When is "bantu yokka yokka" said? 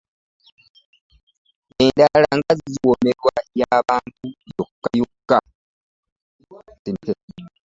3.87-5.37